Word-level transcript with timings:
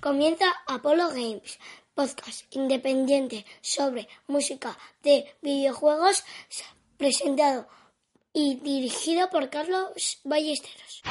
Comienza 0.00 0.46
Apollo 0.68 1.08
Games, 1.08 1.58
podcast 1.94 2.44
independiente 2.54 3.44
sobre 3.60 4.08
música 4.28 4.78
de 5.02 5.34
videojuegos, 5.42 6.24
presentado 6.96 7.66
y 8.32 8.60
dirigido 8.60 9.28
por 9.28 9.50
Carlos 9.50 10.20
Ballesteros. 10.22 11.02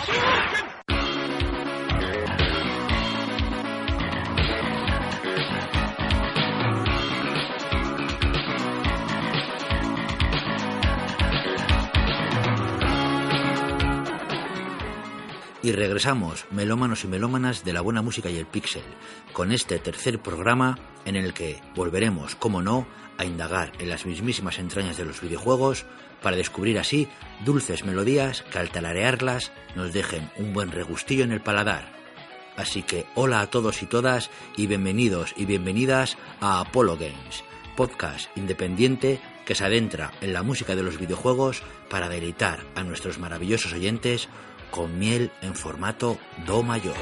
Y 15.67 15.73
regresamos, 15.73 16.45
melómanos 16.49 17.03
y 17.03 17.09
melómanas 17.09 17.65
de 17.65 17.73
la 17.73 17.81
buena 17.81 18.01
música 18.01 18.29
y 18.29 18.37
el 18.37 18.45
pixel, 18.45 18.85
con 19.33 19.51
este 19.51 19.79
tercer 19.79 20.17
programa 20.17 20.79
en 21.03 21.17
el 21.17 21.33
que 21.33 21.59
volveremos, 21.75 22.35
como 22.35 22.61
no, 22.61 22.87
a 23.17 23.25
indagar 23.25 23.73
en 23.77 23.89
las 23.89 24.05
mismísimas 24.05 24.59
entrañas 24.59 24.95
de 24.95 25.03
los 25.03 25.19
videojuegos 25.19 25.85
para 26.21 26.37
descubrir 26.37 26.79
así 26.79 27.09
dulces 27.43 27.83
melodías 27.83 28.43
que 28.43 28.59
al 28.59 28.69
talarearlas 28.69 29.51
nos 29.75 29.91
dejen 29.91 30.31
un 30.37 30.53
buen 30.53 30.71
regustillo 30.71 31.25
en 31.25 31.33
el 31.33 31.41
paladar. 31.41 31.91
Así 32.55 32.81
que 32.81 33.05
hola 33.13 33.41
a 33.41 33.49
todos 33.49 33.83
y 33.83 33.87
todas 33.87 34.29
y 34.55 34.67
bienvenidos 34.67 35.33
y 35.35 35.43
bienvenidas 35.43 36.17
a 36.39 36.61
Apollo 36.61 36.95
Games, 36.95 37.43
podcast 37.75 38.29
independiente 38.37 39.19
que 39.45 39.53
se 39.53 39.65
adentra 39.65 40.13
en 40.21 40.31
la 40.31 40.43
música 40.43 40.77
de 40.77 40.83
los 40.83 40.97
videojuegos 40.97 41.61
para 41.89 42.07
deleitar 42.07 42.63
a 42.75 42.83
nuestros 42.83 43.19
maravillosos 43.19 43.73
oyentes 43.73 44.29
con 44.71 44.97
miel 44.99 45.31
en 45.41 45.55
formato 45.55 46.17
Do 46.45 46.63
mayor. 46.63 46.95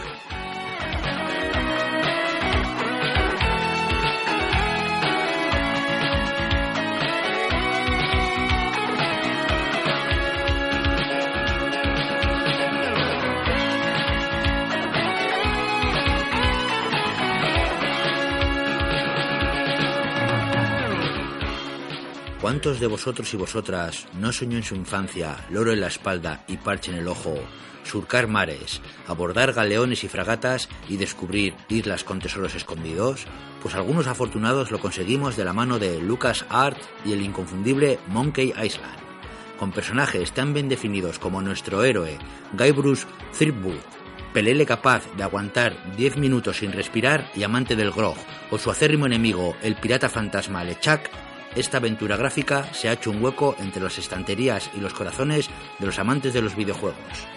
¿Cuántos 22.66 22.82
de 22.82 22.88
vosotros 22.88 23.32
y 23.32 23.38
vosotras 23.38 24.08
no 24.20 24.34
soñó 24.34 24.58
en 24.58 24.64
su 24.64 24.74
infancia, 24.74 25.46
loro 25.52 25.72
en 25.72 25.82
la 25.82 25.86
espalda 25.86 26.44
y 26.48 26.58
parche 26.58 26.90
en 26.92 26.98
el 26.98 27.08
ojo, 27.08 27.36
surcar 27.84 28.26
mares, 28.26 28.82
abordar 29.06 29.54
galeones 29.54 30.04
y 30.04 30.08
fragatas 30.08 30.68
y 30.90 30.98
descubrir 30.98 31.54
islas 31.70 32.04
con 32.04 32.20
tesoros 32.20 32.56
escondidos? 32.56 33.28
Pues 33.62 33.76
algunos 33.76 34.08
afortunados 34.08 34.72
lo 34.72 34.80
conseguimos 34.80 35.36
de 35.36 35.46
la 35.46 35.54
mano 35.54 35.78
de 35.78 36.02
Lucas 36.02 36.44
Art 36.50 36.80
y 37.06 37.14
el 37.14 37.22
inconfundible 37.22 38.00
Monkey 38.08 38.48
Island, 38.48 38.98
con 39.60 39.72
personajes 39.72 40.32
tan 40.32 40.56
bien 40.56 40.68
definidos 40.68 41.20
como 41.20 41.44
nuestro 41.44 41.84
héroe 41.84 42.18
Guy 42.54 42.72
Bruce 42.72 43.06
Threepwood, 43.38 43.78
pelele 44.34 44.66
capaz 44.66 45.04
de 45.16 45.22
aguantar 45.22 45.96
10 45.98 46.18
minutos 46.18 46.58
sin 46.58 46.72
respirar 46.72 47.30
y 47.36 47.44
amante 47.44 47.76
del 47.76 47.92
grog, 47.92 48.18
o 48.50 48.58
su 48.58 48.72
acérrimo 48.72 49.06
enemigo, 49.06 49.56
el 49.62 49.76
pirata 49.76 50.10
fantasma 50.10 50.64
Lechak, 50.64 51.12
esta 51.56 51.78
aventura 51.78 52.18
gráfica 52.18 52.74
se 52.74 52.90
ha 52.90 52.94
hecho 52.94 53.12
un 53.12 53.24
hueco 53.24 53.56
entre 53.60 53.82
las 53.82 53.98
estanterías 53.98 54.70
y 54.76 54.80
los 54.80 54.94
corazones 54.94 55.50
de 55.80 55.86
los 55.86 56.00
amantes 56.00 56.34
de 56.34 56.42
los 56.42 56.56
videojuegos. 56.56 57.28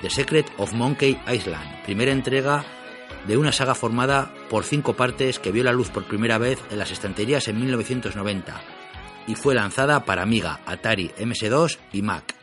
The 0.00 0.10
Secret 0.10 0.46
of 0.58 0.72
Monkey 0.72 1.20
Island, 1.32 1.82
primera 1.84 2.12
entrega 2.12 2.64
de 3.26 3.36
una 3.36 3.52
saga 3.52 3.74
formada 3.74 4.32
por 4.48 4.64
cinco 4.64 4.94
partes 4.94 5.38
que 5.38 5.50
vio 5.50 5.64
la 5.64 5.72
luz 5.72 5.90
por 5.90 6.04
primera 6.04 6.38
vez 6.38 6.60
en 6.70 6.78
las 6.78 6.92
estanterías 6.92 7.48
en 7.48 7.58
1990 7.58 8.60
y 9.26 9.34
fue 9.34 9.54
lanzada 9.54 10.04
para 10.04 10.22
Amiga, 10.22 10.60
Atari, 10.64 11.10
MS2 11.18 11.78
y 11.92 12.02
Mac. 12.02 12.34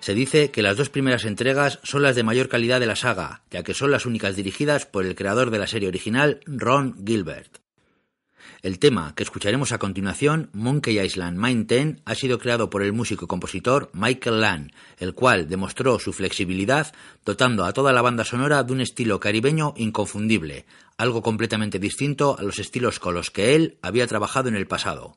Se 0.00 0.14
dice 0.14 0.50
que 0.50 0.62
las 0.62 0.76
dos 0.76 0.90
primeras 0.90 1.24
entregas 1.24 1.78
son 1.84 2.02
las 2.02 2.16
de 2.16 2.24
mayor 2.24 2.48
calidad 2.48 2.80
de 2.80 2.86
la 2.86 2.96
saga, 2.96 3.42
ya 3.50 3.62
que 3.62 3.74
son 3.74 3.90
las 3.90 4.06
únicas 4.06 4.34
dirigidas 4.34 4.86
por 4.86 5.06
el 5.06 5.14
creador 5.14 5.50
de 5.50 5.58
la 5.58 5.68
serie 5.68 5.88
original, 5.88 6.40
Ron 6.46 6.96
Gilbert. 7.06 7.61
El 8.62 8.78
tema 8.78 9.12
que 9.16 9.24
escucharemos 9.24 9.72
a 9.72 9.78
continuación, 9.78 10.48
Monkey 10.52 11.00
Island 11.00 11.36
Mind 11.36 11.66
10, 11.66 12.02
ha 12.04 12.14
sido 12.14 12.38
creado 12.38 12.70
por 12.70 12.84
el 12.84 12.92
músico 12.92 13.24
y 13.24 13.28
compositor 13.28 13.90
Michael 13.92 14.40
Land, 14.40 14.70
el 14.98 15.14
cual 15.14 15.48
demostró 15.48 15.98
su 15.98 16.12
flexibilidad 16.12 16.94
dotando 17.24 17.64
a 17.64 17.72
toda 17.72 17.92
la 17.92 18.02
banda 18.02 18.24
sonora 18.24 18.62
de 18.62 18.72
un 18.72 18.80
estilo 18.80 19.18
caribeño 19.18 19.74
inconfundible, 19.76 20.64
algo 20.96 21.22
completamente 21.22 21.80
distinto 21.80 22.36
a 22.38 22.44
los 22.44 22.60
estilos 22.60 23.00
con 23.00 23.14
los 23.14 23.32
que 23.32 23.56
él 23.56 23.78
había 23.82 24.06
trabajado 24.06 24.48
en 24.48 24.54
el 24.54 24.68
pasado. 24.68 25.16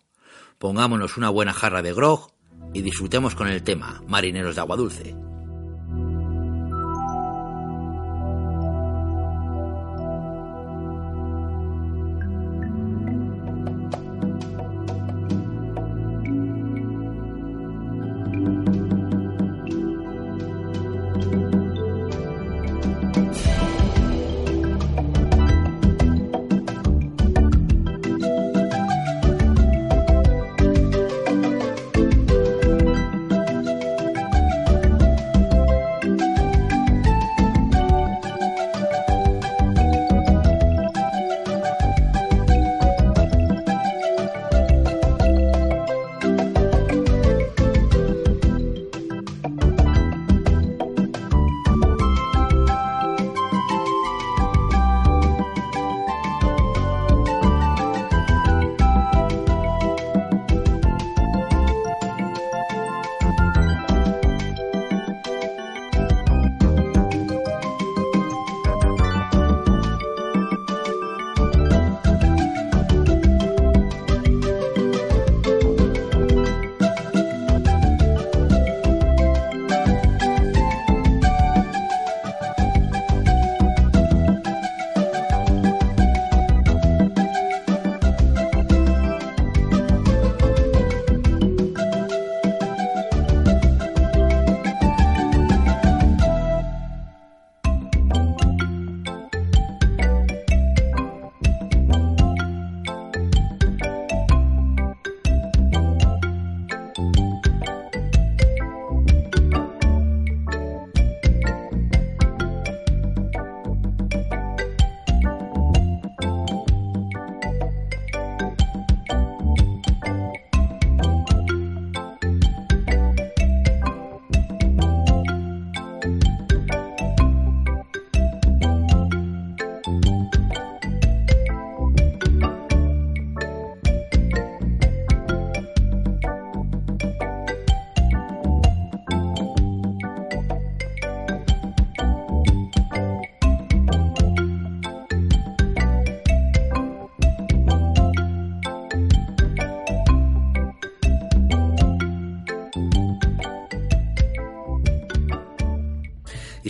Pongámonos 0.57 1.15
una 1.15 1.29
buena 1.29 1.53
jarra 1.53 1.83
de 1.83 1.93
grog 1.93 2.31
y 2.73 2.81
disfrutemos 2.81 3.35
con 3.35 3.47
el 3.47 3.61
tema 3.61 4.01
Marineros 4.07 4.55
de 4.55 4.61
Agua 4.61 4.75
Dulce. 4.75 5.15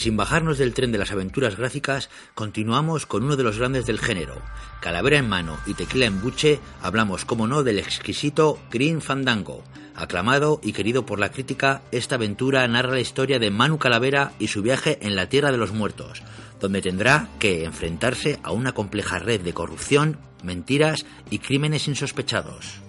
Sin 0.05 0.17
bajarnos 0.17 0.59
del 0.59 0.75
tren 0.75 0.91
de 0.91 0.99
las 0.99 1.11
aventuras 1.11 1.57
gráficas, 1.57 2.11
continuamos 2.35 3.07
con 3.07 3.23
uno 3.23 3.35
de 3.37 3.41
los 3.41 3.57
grandes 3.57 3.87
del 3.87 3.97
género. 3.97 4.39
Calavera 4.79 5.17
en 5.17 5.27
mano 5.27 5.57
y 5.65 5.73
tequila 5.73 6.05
en 6.05 6.21
buche, 6.21 6.59
hablamos, 6.79 7.25
como 7.25 7.47
no, 7.47 7.63
del 7.63 7.79
exquisito 7.79 8.59
Green 8.69 9.01
Fandango. 9.01 9.63
Aclamado 9.95 10.61
y 10.61 10.73
querido 10.73 11.07
por 11.07 11.19
la 11.19 11.31
crítica, 11.31 11.81
esta 11.91 12.15
aventura 12.15 12.67
narra 12.67 12.91
la 12.91 12.99
historia 12.99 13.39
de 13.39 13.49
Manu 13.49 13.79
Calavera 13.79 14.33
y 14.37 14.49
su 14.49 14.61
viaje 14.61 14.99
en 15.01 15.15
la 15.15 15.27
Tierra 15.27 15.51
de 15.51 15.57
los 15.57 15.71
Muertos, 15.73 16.21
donde 16.59 16.83
tendrá 16.83 17.27
que 17.39 17.63
enfrentarse 17.63 18.39
a 18.43 18.51
una 18.51 18.73
compleja 18.73 19.17
red 19.17 19.41
de 19.41 19.53
corrupción, 19.53 20.19
mentiras 20.43 21.03
y 21.31 21.39
crímenes 21.39 21.87
insospechados. 21.87 22.84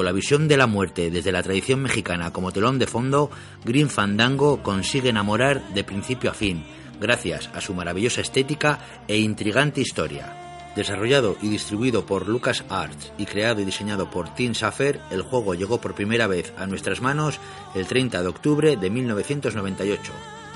Con 0.00 0.06
la 0.06 0.12
visión 0.12 0.48
de 0.48 0.56
la 0.56 0.66
muerte 0.66 1.10
desde 1.10 1.30
la 1.30 1.42
tradición 1.42 1.82
mexicana 1.82 2.32
como 2.32 2.52
telón 2.52 2.78
de 2.78 2.86
fondo, 2.86 3.30
Green 3.66 3.90
Fandango 3.90 4.62
consigue 4.62 5.10
enamorar 5.10 5.62
de 5.74 5.84
principio 5.84 6.30
a 6.30 6.32
fin, 6.32 6.64
gracias 6.98 7.50
a 7.52 7.60
su 7.60 7.74
maravillosa 7.74 8.22
estética 8.22 8.78
e 9.06 9.18
intrigante 9.18 9.82
historia. 9.82 10.72
Desarrollado 10.74 11.36
y 11.42 11.50
distribuido 11.50 12.06
por 12.06 12.26
Lucas 12.26 12.64
Arts 12.70 13.12
y 13.18 13.26
creado 13.26 13.60
y 13.60 13.66
diseñado 13.66 14.10
por 14.10 14.34
Tim 14.34 14.54
Safer, 14.54 15.00
el 15.10 15.20
juego 15.20 15.52
llegó 15.52 15.82
por 15.82 15.94
primera 15.94 16.26
vez 16.26 16.54
a 16.56 16.66
nuestras 16.66 17.02
manos 17.02 17.38
el 17.74 17.86
30 17.86 18.22
de 18.22 18.28
octubre 18.28 18.76
de 18.78 18.88
1998. 18.88 20.12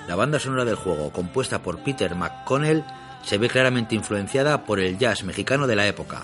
La 0.08 0.16
banda 0.16 0.38
sonora 0.38 0.64
del 0.64 0.76
juego, 0.76 1.12
compuesta 1.12 1.62
por 1.62 1.80
Peter 1.80 2.14
McConnell, 2.14 2.82
se 3.22 3.36
ve 3.36 3.50
claramente 3.50 3.94
influenciada 3.94 4.64
por 4.64 4.80
el 4.80 4.96
jazz 4.96 5.22
mexicano 5.22 5.66
de 5.66 5.76
la 5.76 5.86
época. 5.86 6.22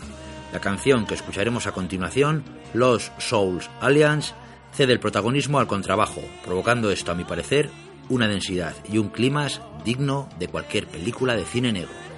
La 0.52 0.61
canción 0.61 1.06
que 1.06 1.14
escucharemos 1.14 1.67
a 1.67 1.73
continuación, 1.73 2.44
Los 2.75 3.12
Souls 3.19 3.70
Alliance, 3.81 4.35
cede 4.73 4.93
el 4.93 5.00
protagonismo 5.00 5.61
al 5.61 5.69
contrabajo, 5.69 6.20
provocando 6.44 6.91
esto, 6.91 7.12
a 7.12 7.14
mi 7.14 7.25
parecer, 7.25 7.70
una 8.08 8.26
densidad 8.26 8.75
y 8.91 8.99
un 8.99 9.11
clima 9.11 9.47
digno 9.85 10.29
de 10.38 10.49
cualquier 10.49 10.87
película 10.87 11.37
de 11.37 11.44
cine 11.44 11.73
negro. 11.73 12.09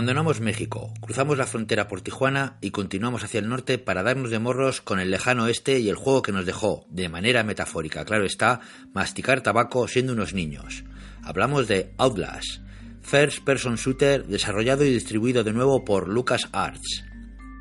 Abandonamos 0.00 0.40
México, 0.40 0.94
cruzamos 1.02 1.36
la 1.36 1.44
frontera 1.44 1.86
por 1.86 2.00
Tijuana 2.00 2.56
y 2.62 2.70
continuamos 2.70 3.22
hacia 3.22 3.38
el 3.38 3.50
norte 3.50 3.76
para 3.76 4.02
darnos 4.02 4.30
de 4.30 4.38
morros 4.38 4.80
con 4.80 4.98
el 4.98 5.10
lejano 5.10 5.44
oeste 5.44 5.78
y 5.78 5.90
el 5.90 5.96
juego 5.96 6.22
que 6.22 6.32
nos 6.32 6.46
dejó, 6.46 6.86
de 6.88 7.10
manera 7.10 7.44
metafórica, 7.44 8.06
claro 8.06 8.24
está, 8.24 8.60
masticar 8.94 9.42
tabaco 9.42 9.86
siendo 9.88 10.14
unos 10.14 10.32
niños. 10.32 10.84
Hablamos 11.22 11.68
de 11.68 11.92
Outlast, 11.98 12.62
First 13.02 13.44
Person 13.44 13.74
Shooter 13.74 14.24
desarrollado 14.24 14.86
y 14.86 14.90
distribuido 14.90 15.44
de 15.44 15.52
nuevo 15.52 15.84
por 15.84 16.08
Lucas 16.08 16.48
Arts. 16.52 17.04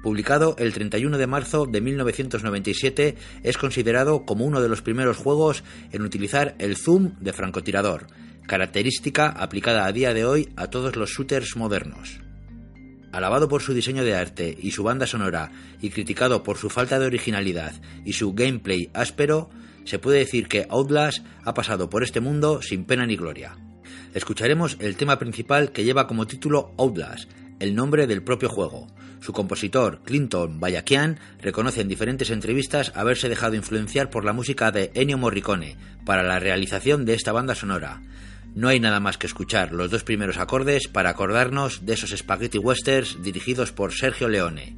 Publicado 0.01 0.55
el 0.60 0.72
31 0.72 1.17
de 1.17 1.27
marzo 1.27 1.65
de 1.65 1.81
1997, 1.81 3.17
es 3.43 3.58
considerado 3.58 4.25
como 4.25 4.46
uno 4.46 4.62
de 4.62 4.69
los 4.69 4.81
primeros 4.81 5.17
juegos 5.17 5.65
en 5.91 6.03
utilizar 6.03 6.55
el 6.58 6.77
zoom 6.77 7.15
de 7.19 7.34
francotirador, 7.34 8.08
característica 8.48 9.27
aplicada 9.27 9.86
a 9.86 9.91
día 9.91 10.13
de 10.13 10.24
hoy 10.24 10.48
a 10.55 10.67
todos 10.67 10.96
los 10.96 11.10
shooters 11.10 11.58
modernos. 11.58 12.22
Alabado 13.11 13.47
por 13.47 13.61
su 13.61 13.73
diseño 13.73 14.03
de 14.03 14.15
arte 14.15 14.55
y 14.59 14.71
su 14.71 14.83
banda 14.83 15.07
sonora 15.07 15.51
y 15.81 15.89
criticado 15.89 16.43
por 16.43 16.57
su 16.57 16.69
falta 16.69 16.99
de 16.99 17.07
originalidad 17.07 17.73
y 18.05 18.13
su 18.13 18.33
gameplay 18.33 18.89
áspero, 18.93 19.49
se 19.85 19.97
puede 19.97 20.19
decir 20.19 20.47
que 20.47 20.67
Outlast 20.69 21.25
ha 21.43 21.53
pasado 21.53 21.89
por 21.89 22.03
este 22.03 22.19
mundo 22.19 22.61
sin 22.61 22.85
pena 22.85 23.05
ni 23.05 23.15
gloria. 23.15 23.57
Escucharemos 24.13 24.77
el 24.79 24.95
tema 24.95 25.17
principal 25.17 25.71
que 25.71 25.83
lleva 25.83 26.07
como 26.07 26.27
título 26.27 26.73
Outlast, 26.77 27.29
el 27.59 27.75
nombre 27.75 28.05
del 28.05 28.23
propio 28.23 28.49
juego. 28.49 28.87
Su 29.19 29.33
compositor, 29.33 30.01
Clinton 30.03 30.59
Bayakian, 30.59 31.19
reconoce 31.41 31.81
en 31.81 31.89
diferentes 31.89 32.29
entrevistas 32.29 32.93
haberse 32.95 33.27
dejado 33.27 33.55
influenciar 33.55 34.09
por 34.09 34.23
la 34.23 34.33
música 34.33 34.71
de 34.71 34.91
Ennio 34.93 35.17
Morricone 35.17 35.75
para 36.05 36.23
la 36.23 36.39
realización 36.39 37.05
de 37.05 37.15
esta 37.15 37.31
banda 37.31 37.55
sonora. 37.55 38.01
No 38.55 38.67
hay 38.67 38.79
nada 38.79 38.99
más 38.99 39.17
que 39.17 39.27
escuchar 39.27 39.71
los 39.71 39.91
dos 39.91 40.03
primeros 40.03 40.37
acordes 40.37 40.87
para 40.87 41.09
acordarnos 41.09 41.85
de 41.85 41.93
esos 41.93 42.11
spaghetti 42.11 42.57
westerns 42.57 43.21
dirigidos 43.21 43.71
por 43.71 43.93
Sergio 43.93 44.27
Leone. 44.27 44.75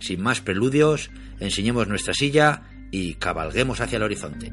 Sin 0.00 0.22
más 0.22 0.40
preludios, 0.40 1.10
enseñemos 1.40 1.88
nuestra 1.88 2.14
silla 2.14 2.62
y 2.90 3.14
cabalguemos 3.14 3.80
hacia 3.80 3.96
el 3.96 4.02
horizonte. 4.02 4.52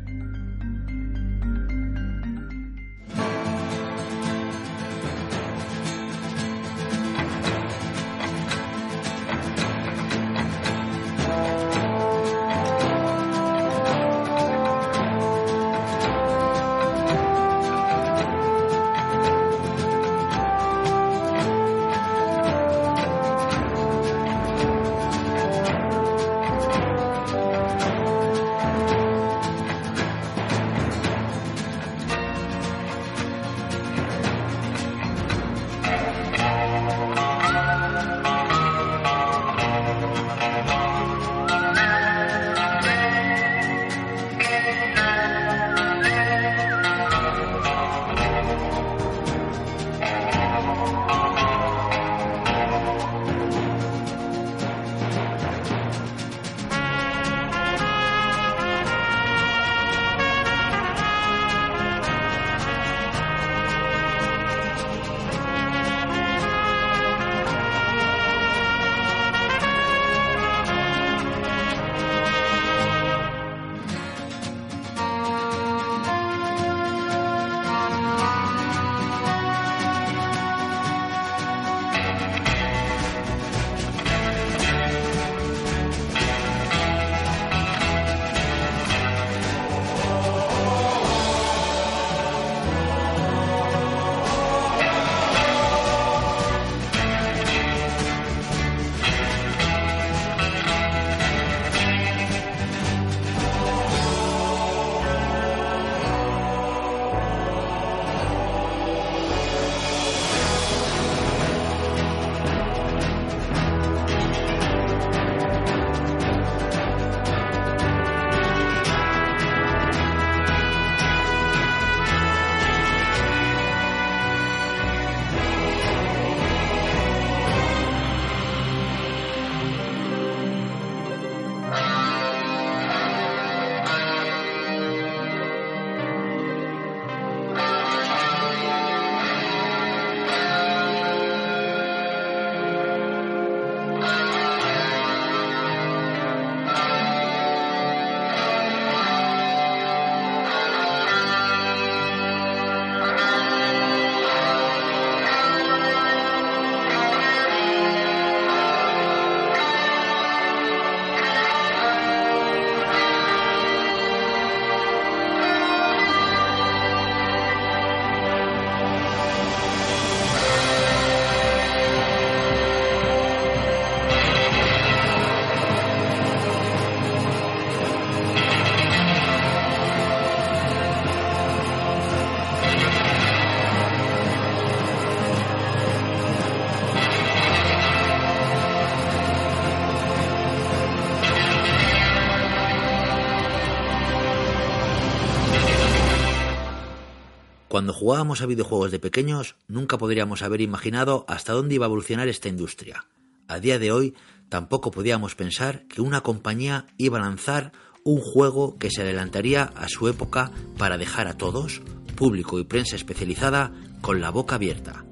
Cuando 197.82 197.94
jugábamos 197.94 198.44
a 198.44 198.46
videojuegos 198.46 198.92
de 198.92 199.00
pequeños, 199.00 199.56
nunca 199.68 199.98
podríamos 199.98 200.44
haber 200.44 200.62
imaginado 200.62 201.26
hasta 201.28 201.54
dónde 201.54 201.74
iba 201.74 201.86
a 201.86 201.90
evolucionar 201.90 202.28
esta 202.28 202.48
industria. 202.48 203.06
A 203.48 203.60
día 203.60 203.80
de 203.80 203.92
hoy, 203.92 204.14
tampoco 204.50 204.92
podíamos 204.92 205.34
pensar 205.34 205.88
que 205.88 206.00
una 206.00 206.22
compañía 206.22 206.86
iba 206.98 207.18
a 207.18 207.22
lanzar 207.22 207.72
un 208.04 208.20
juego 208.20 208.78
que 208.78 208.92
se 208.92 209.02
adelantaría 209.02 209.64
a 209.64 209.90
su 209.90 210.08
época 210.08 210.52
para 210.78 211.00
dejar 211.00 211.28
a 211.28 211.40
todos, 211.40 211.82
público 212.16 212.60
y 212.60 212.66
prensa 212.66 212.96
especializada, 212.96 213.72
con 214.02 214.22
la 214.22 214.30
boca 214.30 214.58
abierta. 214.58 215.04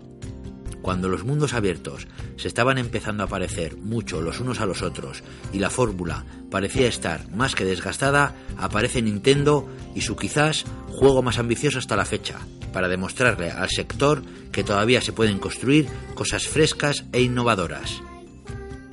Cuando 0.89 1.07
los 1.07 1.23
mundos 1.23 1.53
abiertos 1.53 2.07
se 2.35 2.47
estaban 2.47 2.79
empezando 2.79 3.23
a 3.23 3.27
parecer 3.27 3.77
mucho 3.77 4.23
los 4.23 4.39
unos 4.39 4.59
a 4.59 4.65
los 4.65 4.81
otros 4.81 5.21
y 5.53 5.59
la 5.59 5.69
fórmula 5.69 6.25
parecía 6.49 6.87
estar 6.87 7.29
más 7.29 7.53
que 7.53 7.63
desgastada, 7.63 8.33
aparece 8.57 9.03
Nintendo 9.03 9.69
y 9.93 10.01
su 10.01 10.15
quizás 10.15 10.65
juego 10.87 11.21
más 11.21 11.37
ambicioso 11.37 11.77
hasta 11.77 11.95
la 11.95 12.05
fecha, 12.05 12.39
para 12.73 12.87
demostrarle 12.87 13.51
al 13.51 13.69
sector 13.69 14.23
que 14.51 14.63
todavía 14.63 14.99
se 14.99 15.13
pueden 15.13 15.37
construir 15.37 15.85
cosas 16.15 16.47
frescas 16.47 17.05
e 17.11 17.21
innovadoras. 17.21 18.01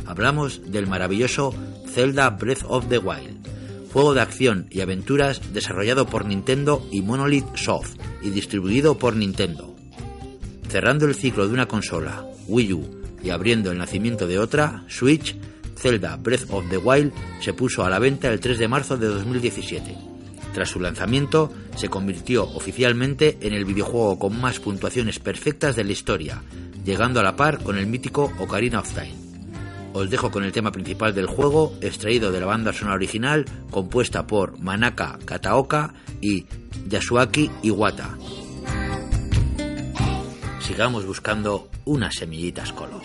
Hablamos 0.05 0.71
del 0.71 0.87
maravilloso 0.87 1.55
Zelda 1.89 2.29
Breath 2.29 2.65
of 2.69 2.91
the 2.91 2.99
Wild, 2.99 3.39
juego 3.91 4.13
de 4.13 4.21
acción 4.21 4.67
y 4.69 4.83
aventuras 4.83 5.55
desarrollado 5.55 6.05
por 6.05 6.27
Nintendo 6.27 6.87
y 6.93 7.01
Monolith 7.01 7.57
Soft 7.57 7.97
y 8.21 8.29
distribuido 8.29 8.99
por 8.99 9.17
Nintendo. 9.17 9.76
Cerrando 10.77 11.07
el 11.07 11.15
ciclo 11.15 11.49
de 11.49 11.55
una 11.55 11.67
consola, 11.67 12.23
Wii 12.49 12.73
U, 12.75 13.01
y 13.25 13.31
abriendo 13.31 13.73
el 13.73 13.79
nacimiento 13.79 14.27
de 14.27 14.39
otra, 14.39 14.85
Switch, 14.89 15.35
Zelda 15.75 16.19
Breath 16.19 16.51
of 16.51 16.69
the 16.69 16.77
Wild 16.77 17.15
se 17.41 17.55
puso 17.55 17.83
a 17.83 17.89
la 17.89 17.99
venta 17.99 18.29
el 18.29 18.41
3 18.41 18.59
de 18.59 18.69
marzo 18.69 18.99
de 18.99 19.07
2017. 19.07 19.97
Tras 20.53 20.69
su 20.69 20.79
lanzamiento, 20.79 21.51
se 21.77 21.89
convirtió 21.89 22.45
oficialmente 22.45 23.39
en 23.41 23.55
el 23.55 23.65
videojuego 23.65 24.19
con 24.19 24.39
más 24.39 24.61
puntuaciones 24.61 25.19
perfectas 25.19 25.77
de 25.77 25.85
la 25.85 25.93
historia, 25.93 26.43
llegando 26.85 27.21
a 27.21 27.23
la 27.23 27.37
par 27.37 27.63
con 27.63 27.79
el 27.79 27.87
mítico 27.87 28.31
Ocarina 28.39 28.81
of 28.81 28.93
Time. 28.93 29.15
Os 29.95 30.11
dejo 30.11 30.31
con 30.31 30.45
el 30.45 30.53
tema 30.53 30.73
principal 30.73 31.15
del 31.15 31.25
juego, 31.25 31.73
extraído 31.81 32.33
de 32.33 32.41
la 32.41 32.47
banda 32.47 32.75
sonora 32.75 32.97
original, 32.97 33.47
compuesta 33.71 34.27
por 34.27 34.59
Manaka 34.59 35.19
Kataoka 35.25 35.95
y 36.21 36.45
Yasuaki 36.87 37.51
Iwata. 37.63 38.19
Sigamos 40.67 41.07
buscando 41.07 41.69
unas 41.85 42.17
semillitas 42.17 42.73
colo. 42.73 43.01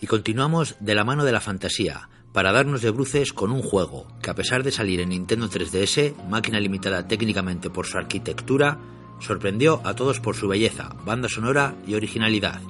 Y 0.00 0.06
continuamos 0.06 0.76
de 0.80 0.94
la 0.94 1.04
mano 1.04 1.24
de 1.24 1.32
la 1.32 1.40
fantasía, 1.40 2.08
para 2.32 2.52
darnos 2.52 2.82
de 2.82 2.90
bruces 2.90 3.32
con 3.32 3.50
un 3.50 3.62
juego 3.62 4.06
que 4.22 4.30
a 4.30 4.34
pesar 4.34 4.62
de 4.62 4.70
salir 4.70 5.00
en 5.00 5.08
Nintendo 5.08 5.48
3DS, 5.48 6.14
máquina 6.28 6.60
limitada 6.60 7.08
técnicamente 7.08 7.68
por 7.70 7.86
su 7.86 7.98
arquitectura, 7.98 8.78
sorprendió 9.20 9.80
a 9.84 9.94
todos 9.94 10.20
por 10.20 10.36
su 10.36 10.46
belleza, 10.46 10.94
banda 11.04 11.28
sonora 11.28 11.74
y 11.86 11.94
originalidad. 11.94 12.60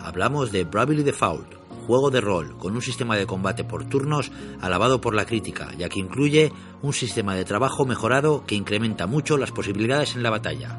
Hablamos 0.00 0.50
de 0.50 0.64
Bravely 0.64 1.02
Default, 1.04 1.54
juego 1.86 2.10
de 2.10 2.20
rol 2.20 2.56
con 2.58 2.74
un 2.74 2.82
sistema 2.82 3.16
de 3.16 3.26
combate 3.26 3.64
por 3.64 3.84
turnos 3.88 4.32
alabado 4.60 5.00
por 5.00 5.14
la 5.14 5.26
crítica, 5.26 5.72
ya 5.76 5.88
que 5.88 6.00
incluye 6.00 6.52
un 6.82 6.92
sistema 6.92 7.34
de 7.34 7.44
trabajo 7.44 7.84
mejorado 7.84 8.44
que 8.46 8.54
incrementa 8.54 9.06
mucho 9.06 9.36
las 9.36 9.52
posibilidades 9.52 10.16
en 10.16 10.22
la 10.22 10.30
batalla. 10.30 10.78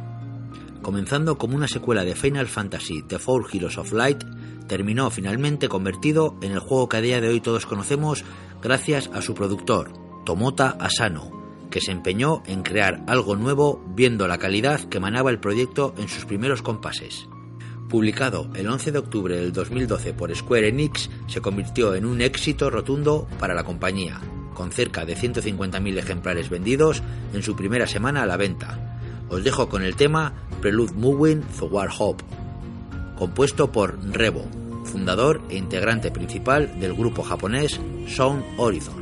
Comenzando 0.81 1.37
como 1.37 1.55
una 1.55 1.67
secuela 1.67 2.03
de 2.03 2.15
Final 2.15 2.47
Fantasy 2.47 3.03
The 3.03 3.19
Four 3.19 3.45
Heroes 3.53 3.77
of 3.77 3.93
Light, 3.93 4.23
terminó 4.71 5.11
finalmente 5.11 5.67
convertido 5.67 6.37
en 6.41 6.53
el 6.53 6.59
juego 6.59 6.87
que 6.87 6.95
a 6.95 7.01
día 7.01 7.19
de 7.19 7.27
hoy 7.27 7.41
todos 7.41 7.65
conocemos 7.65 8.23
gracias 8.63 9.09
a 9.13 9.21
su 9.21 9.35
productor, 9.35 9.91
Tomota 10.23 10.77
Asano, 10.79 11.29
que 11.69 11.81
se 11.81 11.91
empeñó 11.91 12.41
en 12.45 12.63
crear 12.63 13.03
algo 13.07 13.35
nuevo 13.35 13.83
viendo 13.93 14.29
la 14.29 14.37
calidad 14.37 14.79
que 14.85 14.99
emanaba 14.99 15.29
el 15.29 15.41
proyecto 15.41 15.93
en 15.97 16.07
sus 16.07 16.23
primeros 16.23 16.61
compases. 16.61 17.27
Publicado 17.89 18.49
el 18.55 18.69
11 18.69 18.93
de 18.93 18.99
octubre 18.99 19.35
del 19.35 19.51
2012 19.51 20.13
por 20.13 20.33
Square 20.33 20.69
Enix, 20.69 21.09
se 21.27 21.41
convirtió 21.41 21.93
en 21.93 22.05
un 22.05 22.21
éxito 22.21 22.69
rotundo 22.69 23.27
para 23.41 23.53
la 23.53 23.65
compañía, 23.65 24.21
con 24.53 24.71
cerca 24.71 25.03
de 25.03 25.17
150.000 25.17 25.97
ejemplares 25.97 26.49
vendidos 26.49 27.03
en 27.33 27.43
su 27.43 27.57
primera 27.57 27.87
semana 27.87 28.23
a 28.23 28.25
la 28.25 28.37
venta. 28.37 29.01
Os 29.27 29.43
dejo 29.43 29.67
con 29.67 29.83
el 29.83 29.97
tema 29.97 30.31
Prelude 30.61 30.93
Moving 30.93 31.41
the 31.59 31.65
War 31.65 31.89
Hope, 31.99 32.23
compuesto 33.17 33.69
por 33.69 33.99
Rebo, 34.13 34.60
fundador 34.83 35.41
e 35.49 35.57
integrante 35.57 36.11
principal 36.11 36.79
del 36.79 36.93
grupo 36.93 37.23
japonés 37.23 37.79
Sound 38.07 38.43
Horizon. 38.57 39.01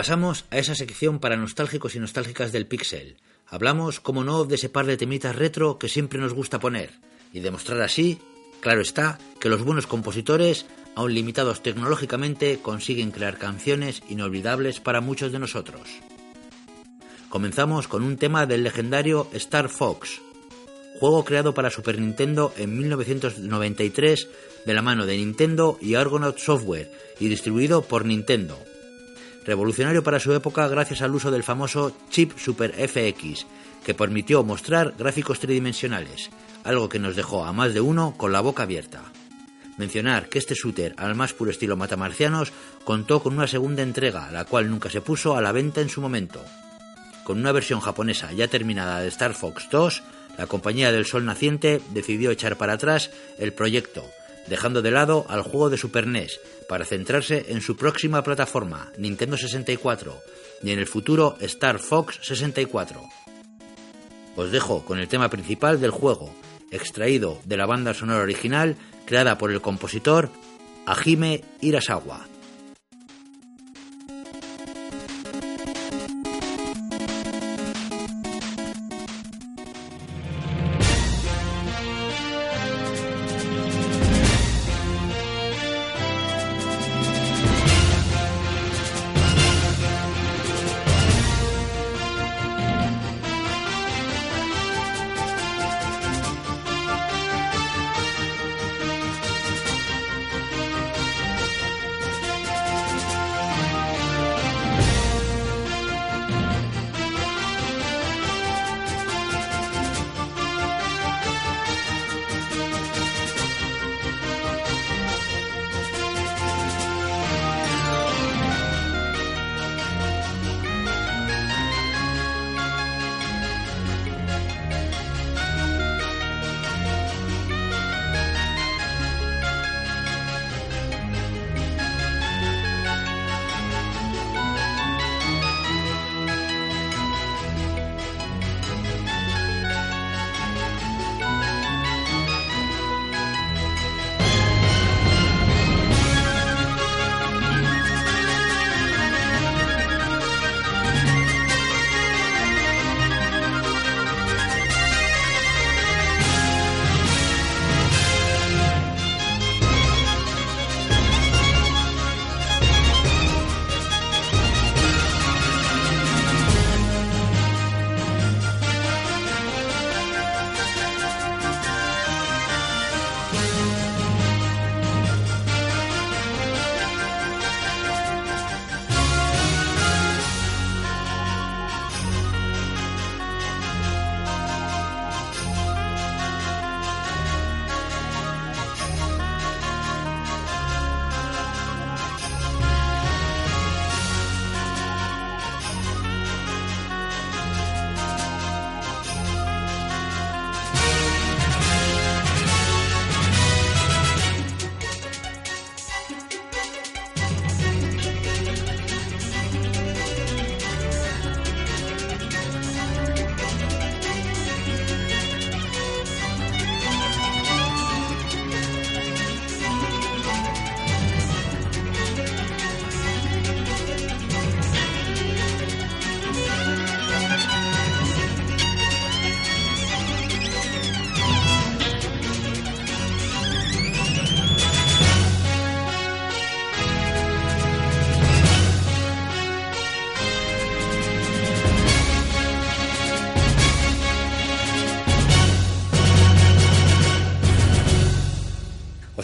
Pasamos 0.00 0.46
a 0.50 0.56
esa 0.56 0.74
sección 0.74 1.18
para 1.18 1.36
nostálgicos 1.36 1.94
y 1.94 1.98
nostálgicas 1.98 2.52
del 2.52 2.66
Pixel. 2.66 3.18
Hablamos, 3.46 4.00
como 4.00 4.24
no, 4.24 4.46
de 4.46 4.54
ese 4.54 4.70
par 4.70 4.86
de 4.86 4.96
temitas 4.96 5.36
retro 5.36 5.76
que 5.78 5.90
siempre 5.90 6.18
nos 6.18 6.32
gusta 6.32 6.58
poner 6.58 6.92
y 7.34 7.40
demostrar 7.40 7.82
así, 7.82 8.18
claro 8.60 8.80
está, 8.80 9.18
que 9.40 9.50
los 9.50 9.62
buenos 9.62 9.86
compositores, 9.86 10.64
aun 10.94 11.12
limitados 11.12 11.62
tecnológicamente, 11.62 12.60
consiguen 12.62 13.10
crear 13.10 13.36
canciones 13.36 14.02
inolvidables 14.08 14.80
para 14.80 15.02
muchos 15.02 15.32
de 15.32 15.38
nosotros. 15.38 15.82
Comenzamos 17.28 17.86
con 17.86 18.02
un 18.02 18.16
tema 18.16 18.46
del 18.46 18.64
legendario 18.64 19.28
Star 19.34 19.68
Fox, 19.68 20.22
juego 20.98 21.26
creado 21.26 21.52
para 21.52 21.68
Super 21.68 22.00
Nintendo 22.00 22.54
en 22.56 22.74
1993 22.74 24.28
de 24.64 24.72
la 24.72 24.80
mano 24.80 25.04
de 25.04 25.18
Nintendo 25.18 25.76
y 25.78 25.96
Argonaut 25.96 26.38
Software 26.38 26.90
y 27.18 27.28
distribuido 27.28 27.82
por 27.82 28.06
Nintendo. 28.06 28.58
Revolucionario 29.44 30.02
para 30.02 30.20
su 30.20 30.32
época 30.34 30.68
gracias 30.68 31.02
al 31.02 31.14
uso 31.14 31.30
del 31.30 31.42
famoso 31.42 31.96
chip 32.10 32.36
Super 32.36 32.72
FX, 32.72 33.46
que 33.84 33.94
permitió 33.94 34.44
mostrar 34.44 34.94
gráficos 34.98 35.40
tridimensionales, 35.40 36.30
algo 36.64 36.88
que 36.88 36.98
nos 36.98 37.16
dejó 37.16 37.44
a 37.44 37.52
más 37.52 37.72
de 37.72 37.80
uno 37.80 38.14
con 38.16 38.32
la 38.32 38.40
boca 38.40 38.64
abierta. 38.64 39.02
Mencionar 39.78 40.28
que 40.28 40.38
este 40.38 40.54
shooter, 40.54 40.94
al 40.98 41.14
más 41.14 41.32
puro 41.32 41.50
estilo 41.50 41.74
matamarcianos, 41.74 42.52
contó 42.84 43.22
con 43.22 43.32
una 43.32 43.46
segunda 43.46 43.82
entrega, 43.82 44.30
la 44.30 44.44
cual 44.44 44.68
nunca 44.68 44.90
se 44.90 45.00
puso 45.00 45.36
a 45.36 45.40
la 45.40 45.52
venta 45.52 45.80
en 45.80 45.88
su 45.88 46.02
momento. 46.02 46.44
Con 47.24 47.38
una 47.38 47.52
versión 47.52 47.80
japonesa 47.80 48.32
ya 48.32 48.46
terminada 48.48 49.00
de 49.00 49.08
Star 49.08 49.32
Fox 49.32 49.68
2, 49.70 50.02
la 50.36 50.46
compañía 50.46 50.92
del 50.92 51.06
Sol 51.06 51.24
Naciente 51.24 51.80
decidió 51.90 52.30
echar 52.30 52.56
para 52.56 52.74
atrás 52.74 53.10
el 53.38 53.54
proyecto, 53.54 54.04
dejando 54.50 54.82
de 54.82 54.90
lado 54.90 55.24
al 55.28 55.42
juego 55.42 55.70
de 55.70 55.78
Super 55.78 56.06
NES 56.06 56.40
para 56.68 56.84
centrarse 56.84 57.46
en 57.48 57.62
su 57.62 57.76
próxima 57.76 58.22
plataforma, 58.22 58.90
Nintendo 58.98 59.36
64, 59.36 60.20
y 60.62 60.72
en 60.72 60.80
el 60.80 60.86
futuro 60.86 61.36
Star 61.40 61.78
Fox 61.78 62.18
64. 62.20 63.00
Os 64.36 64.50
dejo 64.50 64.84
con 64.84 64.98
el 64.98 65.08
tema 65.08 65.30
principal 65.30 65.80
del 65.80 65.92
juego, 65.92 66.34
extraído 66.72 67.38
de 67.44 67.56
la 67.56 67.66
banda 67.66 67.94
sonora 67.94 68.22
original 68.22 68.76
creada 69.06 69.38
por 69.38 69.52
el 69.52 69.60
compositor 69.60 70.30
Hajime 70.84 71.44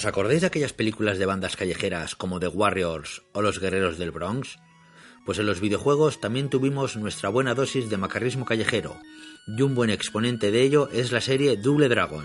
Acordáis 0.07 0.43
de 0.43 0.47
aquellas 0.47 0.73
películas 0.73 1.19
de 1.19 1.27
bandas 1.27 1.57
callejeras 1.57 2.15
como 2.15 2.39
The 2.39 2.47
Warriors 2.47 3.23
o 3.33 3.43
Los 3.43 3.59
Guerreros 3.59 3.99
del 3.99 4.13
Bronx? 4.13 4.57
Pues 5.25 5.41
en 5.41 5.47
los 5.47 5.59
videojuegos 5.59 6.21
también 6.21 6.49
tuvimos 6.49 6.97
nuestra 6.97 7.29
buena 7.29 7.57
dosis 7.57 7.91
de 7.91 7.97
macarrismo 7.97 8.45
callejero, 8.45 9.01
y 9.49 9.63
un 9.63 9.75
buen 9.75 9.91
exponente 9.91 10.53
de 10.53 10.63
ello 10.63 10.89
es 10.93 11.11
la 11.11 11.21
serie 11.21 11.57
Double 11.57 11.89
Dragon. 11.89 12.25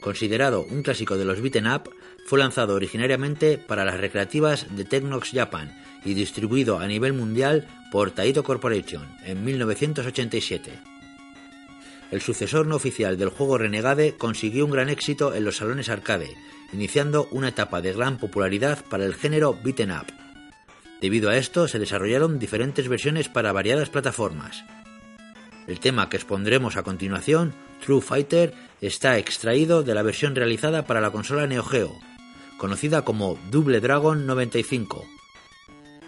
Considerado 0.00 0.64
un 0.64 0.82
clásico 0.82 1.18
de 1.18 1.26
los 1.26 1.42
beaten 1.42 1.66
up, 1.66 1.94
fue 2.24 2.38
lanzado 2.38 2.74
originariamente 2.74 3.58
para 3.58 3.84
las 3.84 4.00
recreativas 4.00 4.74
de 4.74 4.86
Technox 4.86 5.32
Japan 5.34 5.78
y 6.06 6.14
distribuido 6.14 6.78
a 6.78 6.86
nivel 6.86 7.12
mundial 7.12 7.68
por 7.92 8.12
Taito 8.12 8.42
Corporation 8.42 9.06
en 9.26 9.44
1987. 9.44 10.93
El 12.14 12.20
sucesor 12.20 12.68
no 12.68 12.76
oficial 12.76 13.18
del 13.18 13.30
juego 13.30 13.58
Renegade 13.58 14.14
consiguió 14.16 14.66
un 14.66 14.70
gran 14.70 14.88
éxito 14.88 15.34
en 15.34 15.44
los 15.44 15.56
salones 15.56 15.88
arcade 15.88 16.36
iniciando 16.72 17.26
una 17.32 17.48
etapa 17.48 17.80
de 17.80 17.92
gran 17.92 18.18
popularidad 18.18 18.84
para 18.88 19.04
el 19.04 19.16
género 19.16 19.58
beaten 19.64 19.90
up. 19.90 20.06
Debido 21.00 21.28
a 21.28 21.36
esto 21.36 21.66
se 21.66 21.80
desarrollaron 21.80 22.38
diferentes 22.38 22.86
versiones 22.86 23.28
para 23.28 23.50
variadas 23.50 23.90
plataformas. 23.90 24.64
El 25.66 25.80
tema 25.80 26.08
que 26.08 26.16
expondremos 26.16 26.76
a 26.76 26.84
continuación, 26.84 27.52
True 27.84 28.00
Fighter, 28.00 28.54
está 28.80 29.18
extraído 29.18 29.82
de 29.82 29.94
la 29.94 30.02
versión 30.02 30.36
realizada 30.36 30.86
para 30.86 31.00
la 31.00 31.10
consola 31.10 31.48
Neo 31.48 31.64
Geo, 31.64 31.98
conocida 32.58 33.02
como 33.02 33.36
Double 33.50 33.80
Dragon 33.80 34.24
95. 34.24 35.04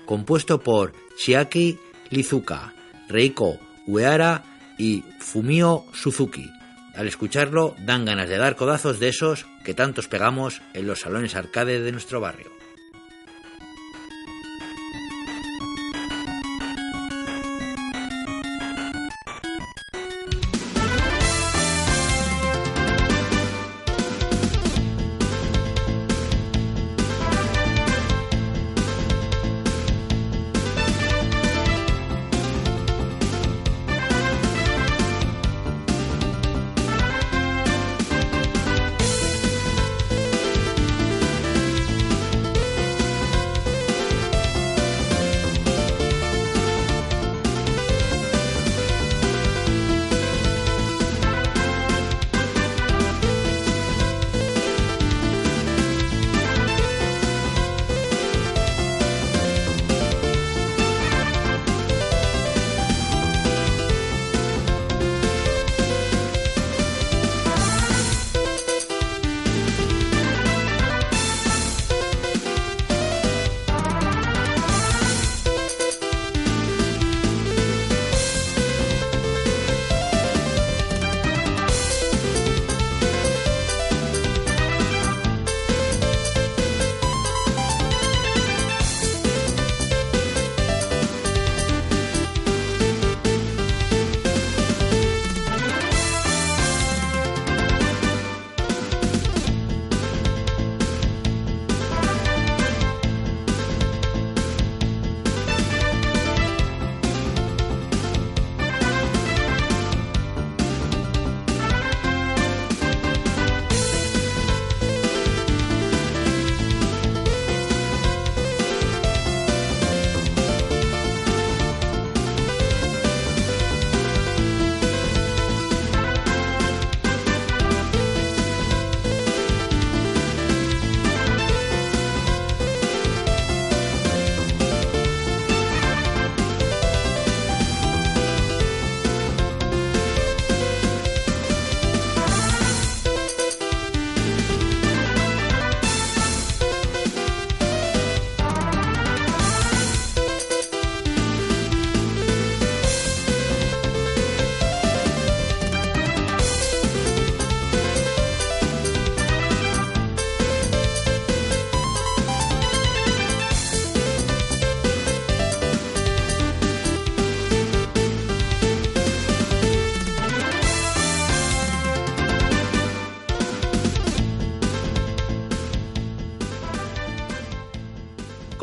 compuesto 0.05 0.61
por 0.61 0.93
Chiaki 1.17 1.81
Lizuka, 2.11 2.75
Reiko 3.09 3.59
Uehara 3.89 4.56
y 4.79 5.05
Fumio 5.19 5.85
Suzuki. 5.93 6.53
Al 6.95 7.09
escucharlo 7.09 7.77
dan 7.85 8.05
ganas 8.05 8.29
de 8.29 8.39
dar 8.39 8.57
codazos 8.57 8.99
de 8.99 9.09
esos 9.09 9.47
que 9.65 9.75
tantos 9.75 10.09
pegamos 10.09 10.63
en 10.73 10.87
los 10.87 11.01
salones 11.01 11.35
arcade 11.35 11.81
de 11.81 11.93
nuestro 11.93 12.21
barrio. 12.21 12.56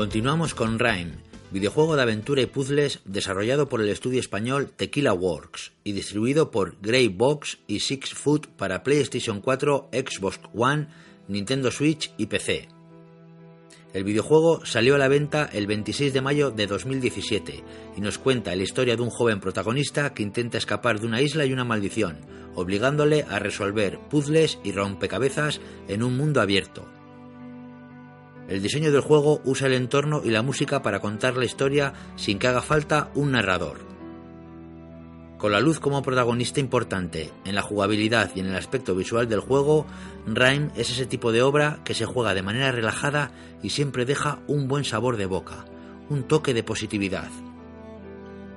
Continuamos 0.04 0.54
con 0.54 0.80
Rhyme, 0.80 1.14
videojuego 1.50 1.96
de 1.96 2.02
aventura 2.02 2.42
y 2.42 2.46
puzzles 2.46 3.00
desarrollado 3.06 3.70
por 3.70 3.80
el 3.80 3.88
estudio 3.88 4.20
español 4.20 4.70
Tequila 4.76 5.14
Works 5.14 5.72
y 5.86 5.94
distribuido 5.94 6.52
por 6.52 6.76
Grey 6.82 7.08
Box 7.08 7.60
y 7.68 7.80
Six 7.80 8.14
Foot 8.14 8.48
para 8.48 8.84
PlayStation 8.84 9.40
4, 9.40 9.92
Xbox 9.94 10.42
One, 10.54 10.90
Nintendo 11.30 11.72
Switch 11.72 12.14
y 12.18 12.26
PC. 12.26 12.68
El 13.94 14.04
videojuego 14.04 14.66
salió 14.66 14.96
a 14.96 14.98
la 14.98 15.08
venta 15.08 15.50
el 15.54 15.68
26 15.68 16.12
de 16.12 16.22
mayo 16.22 16.52
de 16.52 16.68
2017 16.68 17.64
y 17.96 18.02
nos 18.02 18.18
cuenta 18.18 18.54
la 18.58 18.64
historia 18.64 18.98
de 18.98 19.04
un 19.04 19.10
joven 19.10 19.40
protagonista 19.40 20.14
que 20.14 20.24
intenta 20.24 20.58
escapar 20.58 21.00
de 21.00 21.08
una 21.08 21.22
isla 21.22 21.46
y 21.46 21.54
una 21.54 21.64
maldición, 21.64 22.18
obligándole 22.56 23.26
a 23.30 23.40
resolver 23.40 24.00
puzzles 24.10 24.60
y 24.66 24.74
rompecabezas 24.74 25.62
en 25.88 26.04
un 26.04 26.18
mundo 26.18 26.42
abierto. 26.42 26.86
El 28.48 28.62
diseño 28.62 28.92
del 28.92 29.02
juego 29.02 29.42
usa 29.46 29.68
el 29.68 29.74
entorno 29.74 30.22
y 30.24 30.30
la 30.30 30.42
música 30.42 30.82
para 30.82 31.00
contar 31.00 31.38
la 31.38 31.46
historia 31.46 31.94
sin 32.16 32.40
que 32.40 32.48
haga 32.48 32.62
falta 32.62 33.10
un 33.16 33.32
narrador. 33.32 33.94
Con 35.38 35.52
la 35.52 35.60
luz 35.60 35.80
como 35.80 36.02
protagonista 36.02 36.60
importante 36.60 37.30
en 37.44 37.56
la 37.56 37.62
jugabilidad 37.62 38.32
y 38.34 38.40
en 38.40 38.48
el 38.48 38.56
aspecto 38.56 38.96
visual 38.96 39.28
del 39.28 39.42
juego, 39.42 39.86
Rhyme 40.26 40.70
es 40.76 40.90
ese 40.90 41.06
tipo 41.06 41.32
de 41.32 41.42
obra 41.42 41.80
que 41.84 41.94
se 41.94 42.06
juega 42.06 42.34
de 42.34 42.44
manera 42.44 42.72
relajada 42.72 43.32
y 43.62 43.72
siempre 43.72 44.06
deja 44.06 44.40
un 44.48 44.68
buen 44.68 44.86
sabor 44.86 45.18
de 45.18 45.26
boca, 45.26 45.66
un 46.10 46.24
toque 46.24 46.54
de 46.54 46.64
positividad. 46.64 47.30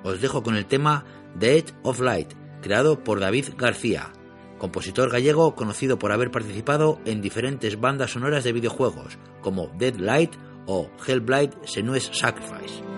Os 0.05 0.21
dejo 0.21 0.45
con 0.45 0.55
el 0.55 0.67
tema 0.67 1.05
The 1.39 1.59
Edge 1.59 1.75
of 1.83 2.01
Light, 2.01 2.33
creado 2.63 3.03
por 3.03 3.19
David 3.19 3.47
García, 3.57 4.13
compositor 4.59 5.11
gallego 5.11 5.55
conocido 5.55 5.99
por 5.99 6.13
haber 6.13 6.31
participado 6.31 6.99
en 7.05 7.21
diferentes 7.21 7.81
bandas 7.81 8.13
sonoras 8.13 8.45
de 8.45 8.53
videojuegos, 8.53 9.19
como 9.43 9.69
Dead 9.79 9.97
Light 9.97 10.35
o 10.67 10.91
Hellblade 11.07 11.53
Senua's 11.65 12.11
Sacrifice. 12.13 12.96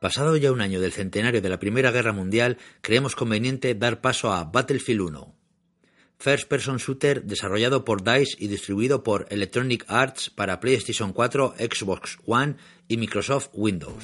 Pasado 0.00 0.34
ya 0.38 0.50
un 0.50 0.62
año 0.62 0.80
del 0.80 0.92
centenario 0.92 1.42
de 1.42 1.50
la 1.50 1.58
Primera 1.58 1.90
Guerra 1.90 2.14
Mundial, 2.14 2.56
creemos 2.80 3.14
conveniente 3.14 3.74
dar 3.74 4.00
paso 4.00 4.32
a 4.32 4.44
Battlefield 4.44 5.02
1. 5.02 5.34
First 6.16 6.48
Person 6.48 6.78
Shooter 6.78 7.24
desarrollado 7.24 7.84
por 7.84 8.02
DICE 8.02 8.34
y 8.38 8.46
distribuido 8.46 9.02
por 9.02 9.26
Electronic 9.28 9.84
Arts 9.88 10.30
para 10.30 10.58
PlayStation 10.58 11.12
4, 11.12 11.56
Xbox 11.58 12.16
One 12.24 12.56
y 12.88 12.96
Microsoft 12.96 13.50
Windows. 13.52 14.02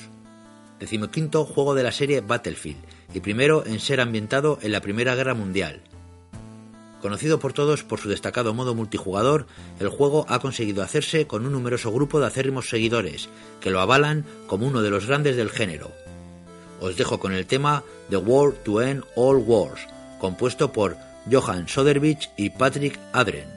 Decimoquinto 0.79 1.47
juego 1.47 1.75
de 1.75 1.85
la 1.85 1.93
serie 1.93 2.21
Battlefield 2.21 2.85
y 3.15 3.21
primero 3.21 3.65
en 3.65 3.81
ser 3.81 4.03
ambientado 4.03 4.59
en 4.61 4.73
la 4.73 4.83
Primera 4.83 5.15
Guerra 5.15 5.33
Mundial. 5.33 5.81
Conocido 7.01 7.39
por 7.39 7.53
todos 7.53 7.85
por 7.85 8.01
su 8.01 8.09
destacado 8.09 8.55
modo 8.55 8.75
multijugador, 8.75 9.47
el 9.81 9.89
juego 9.89 10.25
ha 10.29 10.39
conseguido 10.39 10.83
hacerse 10.83 11.27
con 11.27 11.47
un 11.47 11.53
numeroso 11.53 11.93
grupo 11.93 12.21
de 12.21 12.27
acérrimos 12.27 12.69
seguidores, 12.69 13.29
que 13.61 13.71
lo 13.71 13.81
avalan 13.81 14.25
como 14.47 14.67
uno 14.67 14.83
de 14.83 14.91
los 14.91 15.07
grandes 15.07 15.37
del 15.37 15.51
género. 15.51 15.93
Os 16.81 16.97
dejo 16.97 17.19
con 17.19 17.33
el 17.33 17.47
tema 17.47 17.83
The 18.11 18.17
War 18.17 18.53
to 18.53 18.83
End 18.83 19.05
All 19.15 19.37
Wars, 19.37 19.81
compuesto 20.19 20.73
por 20.73 20.97
Johan 21.31 21.69
Sodervich 21.69 22.31
y 22.37 22.51
Patrick 22.51 22.99
Adren. 23.13 23.49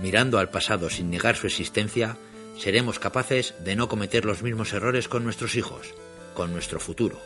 Mirando 0.00 0.38
al 0.38 0.50
pasado 0.50 0.90
sin 0.90 1.10
negar 1.10 1.36
su 1.36 1.46
existencia, 1.46 2.16
seremos 2.56 2.98
capaces 2.98 3.54
de 3.64 3.76
no 3.76 3.88
cometer 3.88 4.24
los 4.24 4.42
mismos 4.42 4.72
errores 4.72 5.08
con 5.08 5.24
nuestros 5.24 5.56
hijos, 5.56 5.94
con 6.34 6.52
nuestro 6.52 6.78
futuro. 6.78 7.20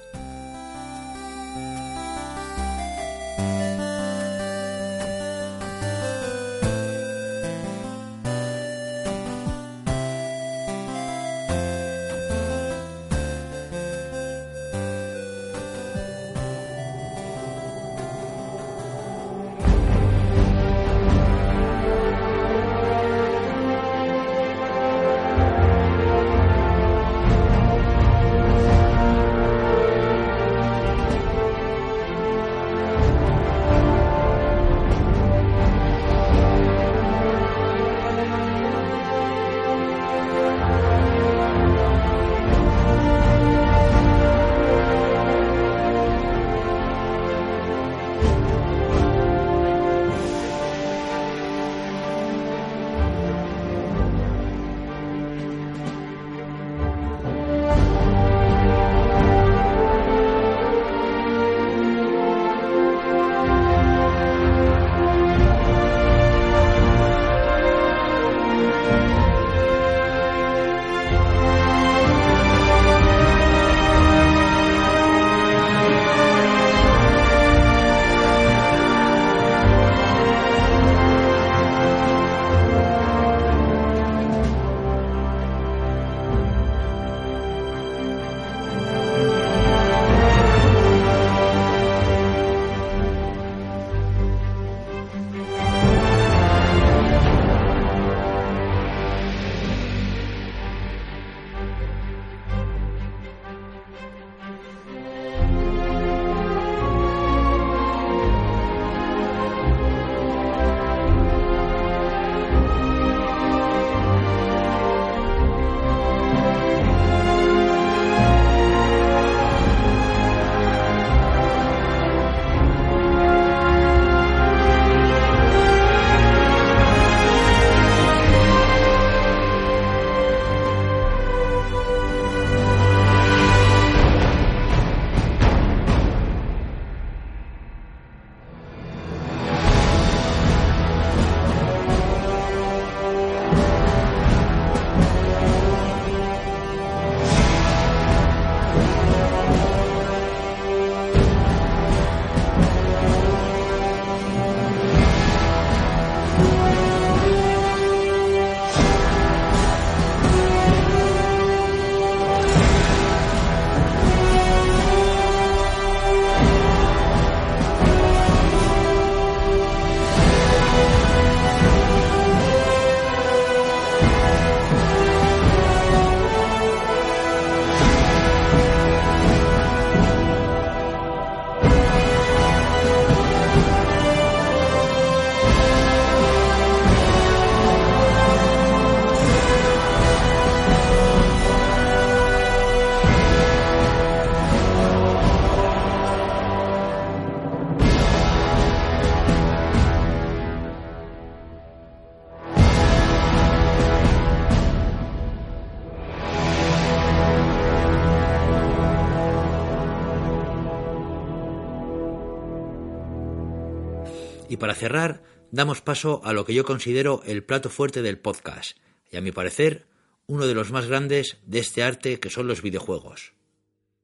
Para 214.62 214.76
cerrar, 214.76 215.24
damos 215.50 215.80
paso 215.80 216.20
a 216.22 216.32
lo 216.32 216.44
que 216.44 216.54
yo 216.54 216.64
considero 216.64 217.20
el 217.26 217.42
plato 217.42 217.68
fuerte 217.68 218.00
del 218.00 218.20
podcast, 218.20 218.76
y 219.10 219.16
a 219.16 219.20
mi 219.20 219.32
parecer, 219.32 219.88
uno 220.28 220.46
de 220.46 220.54
los 220.54 220.70
más 220.70 220.86
grandes 220.86 221.38
de 221.46 221.58
este 221.58 221.82
arte 221.82 222.20
que 222.20 222.30
son 222.30 222.46
los 222.46 222.62
videojuegos. 222.62 223.32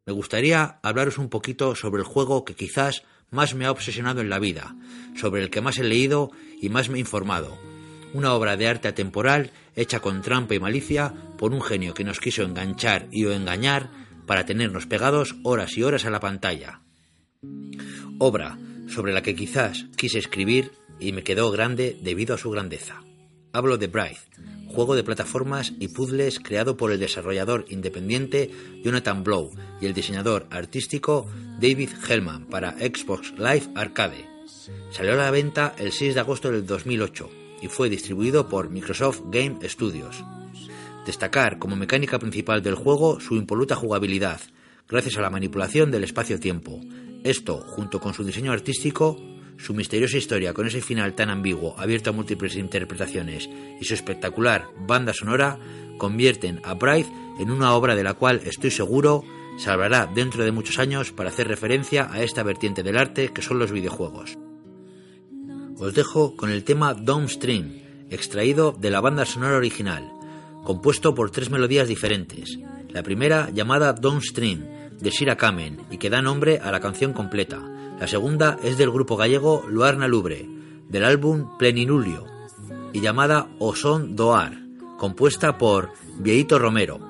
Me 0.05 0.13
gustaría 0.13 0.81
hablaros 0.83 1.17
un 1.17 1.29
poquito 1.29 1.77
sobre 1.77 2.03
el 2.03 2.09
juego 2.09 2.45
que 2.45 2.57
quizás 2.57 3.05
más 3.31 3.55
me 3.55 3.67
ha 3.67 3.71
obsesionado 3.71 4.21
en 4.21 4.31
la 4.31 4.41
vida, 4.41 4.75
sobre 5.15 5.43
el 5.45 5.51
que 5.51 5.61
más 5.61 5.79
he 5.79 5.85
leído 5.85 6.33
y 6.61 6.71
más 6.71 6.89
me 6.89 6.97
he 6.97 7.01
informado. 7.03 7.57
Una 8.13 8.35
obra 8.35 8.57
de 8.57 8.67
arte 8.67 8.89
atemporal 8.89 9.53
hecha 9.77 10.01
con 10.01 10.23
trampa 10.23 10.57
y 10.57 10.59
malicia 10.59 11.15
por 11.39 11.53
un 11.53 11.63
genio 11.63 11.95
que 11.95 12.03
nos 12.03 12.19
quiso 12.19 12.43
enganchar 12.43 13.07
y 13.13 13.27
o 13.27 13.33
engañar 13.33 13.91
para 14.27 14.45
tenernos 14.45 14.87
pegados 14.87 15.37
horas 15.45 15.79
y 15.79 15.85
horas 15.85 16.05
a 16.05 16.11
la 16.11 16.19
pantalla. 16.19 16.81
Obra 18.19 18.59
sobre 18.89 19.13
la 19.13 19.23
que 19.23 19.35
quizás 19.35 19.87
quise 19.97 20.19
escribir 20.19 20.73
y 21.01 21.13
me 21.13 21.23
quedó 21.23 21.51
grande 21.51 21.97
debido 22.03 22.35
a 22.35 22.39
su 22.39 22.51
grandeza. 22.51 23.03
hablo 23.53 23.79
de 23.79 23.87
Bright, 23.87 24.19
juego 24.69 24.95
de 24.95 25.05
plataformas 25.05 25.73
y 25.79 25.89
puzzles 25.89 26.39
creado 26.39 26.77
por 26.77 26.93
el 26.93 27.01
desarrollador 27.01 27.65
independiente 27.69 28.51
Jonathan 28.85 29.25
Blow 29.25 29.51
y 29.81 29.87
el 29.87 29.95
diseñador 29.95 30.47
artístico 30.51 31.27
David 31.61 31.91
Hellman 32.09 32.47
para 32.47 32.73
Xbox 32.73 33.33
Live 33.39 33.69
Arcade. 33.75 34.27
Salió 34.91 35.15
a 35.15 35.17
la 35.17 35.31
venta 35.31 35.75
el 35.79 35.93
6 35.93 36.15
de 36.15 36.21
agosto 36.21 36.51
del 36.51 36.67
2008 36.67 37.31
y 37.63 37.69
fue 37.69 37.89
distribuido 37.89 38.49
por 38.49 38.71
Microsoft 38.71 39.23
Game 39.31 39.57
Studios. 39.69 40.23
Destacar 41.07 41.59
como 41.59 41.77
mecánica 41.77 42.19
principal 42.19 42.63
del 42.63 42.75
juego 42.75 43.19
su 43.21 43.37
impoluta 43.37 43.75
jugabilidad, 43.75 44.41
gracias 44.89 45.17
a 45.17 45.23
la 45.23 45.31
manipulación 45.31 45.91
del 45.91 46.05
espacio-tiempo. 46.05 46.81
Esto, 47.25 47.59
junto 47.67 48.01
con 48.01 48.15
su 48.15 48.25
diseño 48.25 48.53
artístico, 48.53 49.19
su 49.59 49.75
misteriosa 49.75 50.17
historia 50.17 50.55
con 50.55 50.67
ese 50.67 50.81
final 50.81 51.15
tan 51.15 51.31
ambiguo, 51.31 51.75
abierto 51.79 52.11
a 52.11 52.13
múltiples 52.13 52.57
interpretaciones, 52.57 53.49
y 53.81 53.85
su 53.85 53.95
espectacular 53.95 54.69
banda 54.87 55.13
sonora, 55.13 55.59
convierten 55.99 56.61
a 56.65 56.75
Bright 56.75 57.09
en 57.41 57.51
una 57.51 57.75
obra 57.75 57.97
de 57.97 58.05
la 58.05 58.15
cual 58.15 58.41
estoy 58.45 58.71
seguro 58.71 59.25
salvará 59.59 60.07
dentro 60.07 60.45
de 60.45 60.53
muchos 60.53 60.79
años 60.79 61.11
para 61.11 61.31
hacer 61.31 61.49
referencia 61.49 62.09
a 62.11 62.23
esta 62.23 62.45
vertiente 62.45 62.85
del 62.85 62.97
arte 62.97 63.33
que 63.33 63.43
son 63.43 63.59
los 63.59 63.73
videojuegos. 63.73 64.39
Os 65.79 65.95
dejo 65.95 66.37
con 66.37 66.51
el 66.51 66.65
tema 66.65 66.95
Downstream, 66.95 68.07
extraído 68.11 68.73
de 68.73 68.91
la 68.91 69.01
banda 69.01 69.25
sonora 69.25 69.57
original, 69.57 70.11
compuesto 70.65 71.15
por 71.15 71.31
tres 71.31 71.51
melodías 71.51 71.89
diferentes. 71.89 72.59
La 72.89 73.03
primera 73.03 73.51
llamada 73.51 73.93
Downstream, 73.93 74.78
de 75.01 75.11
Sira 75.11 75.37
Kamen, 75.37 75.87
y 75.91 75.99
que 75.99 76.11
da 76.11 76.23
nombre 76.23 76.59
a 76.59 76.71
la 76.71 76.81
canción 76.81 77.13
completa. 77.13 77.61
La 77.99 78.07
segunda 78.07 78.59
es 78.63 78.79
del 78.79 78.91
grupo 78.91 79.17
gallego 79.17 79.65
Luarna 79.69 80.09
Lubre, 80.09 80.49
del 80.89 81.05
álbum 81.05 81.57
Pleninulio, 81.59 82.27
y 82.93 83.01
llamada 83.01 83.49
Oson 83.59 84.17
Doar, 84.17 84.59
compuesta 84.97 85.59
por 85.59 85.91
Vieito 86.19 86.59
Romero. 86.59 87.01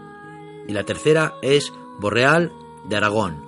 Y 0.67 0.73
la 0.73 0.85
tercera 0.85 1.35
es 1.43 1.73
Borreal 2.01 2.53
de 2.89 2.97
Aragón, 2.97 3.43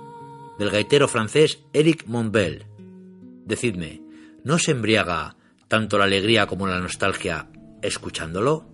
del 0.57 0.69
gaitero 0.69 1.07
francés 1.07 1.63
Eric 1.73 2.05
Monbel. 2.07 2.65
Decidme, 3.45 4.01
¿no 4.43 4.57
se 4.57 4.71
embriaga 4.71 5.35
tanto 5.67 5.97
la 5.97 6.05
alegría 6.05 6.47
como 6.47 6.67
la 6.67 6.79
nostalgia 6.79 7.49
escuchándolo? 7.81 8.65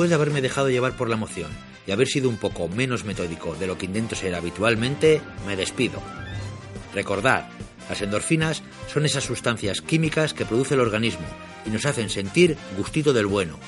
Después 0.00 0.08
de 0.08 0.14
haberme 0.14 0.40
dejado 0.40 0.70
llevar 0.70 0.96
por 0.96 1.10
la 1.10 1.16
emoción 1.16 1.50
y 1.86 1.90
haber 1.90 2.08
sido 2.08 2.30
un 2.30 2.38
poco 2.38 2.68
menos 2.68 3.04
metódico 3.04 3.54
de 3.56 3.66
lo 3.66 3.76
que 3.76 3.84
intento 3.84 4.16
ser 4.16 4.34
habitualmente, 4.34 5.20
me 5.46 5.56
despido. 5.56 6.00
Recordad, 6.94 7.50
las 7.86 8.00
endorfinas 8.00 8.62
son 8.90 9.04
esas 9.04 9.24
sustancias 9.24 9.82
químicas 9.82 10.32
que 10.32 10.46
produce 10.46 10.72
el 10.72 10.80
organismo 10.80 11.26
y 11.66 11.68
nos 11.68 11.84
hacen 11.84 12.08
sentir 12.08 12.56
gustito 12.78 13.12
del 13.12 13.26
bueno. 13.26 13.58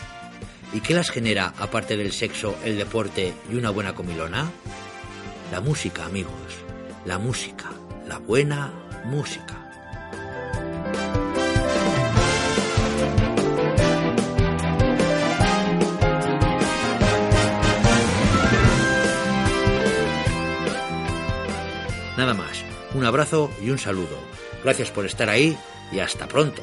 ¿Y 0.73 0.81
qué 0.81 0.95
las 0.95 1.11
genera 1.11 1.53
aparte 1.59 1.99
del 1.99 2.13
sexo, 2.13 2.57
el 2.65 2.79
deporte 2.79 3.35
y 3.53 3.57
una 3.57 3.69
buena 3.69 3.95
comilona? 3.95 4.51
La 5.51 5.61
música, 5.61 6.07
amigos. 6.07 6.33
La 7.05 7.19
música. 7.19 7.73
La 8.09 8.17
buena 8.17 8.73
música. 9.05 9.62
Un 23.03 23.07
abrazo 23.07 23.51
y 23.61 23.71
un 23.71 23.81
saludo. 23.81 24.17
Gracias 24.63 24.93
por 24.93 25.07
estar 25.07 25.29
ahí 25.29 25.59
y 25.91 25.99
hasta 25.99 26.29
pronto. 26.29 26.63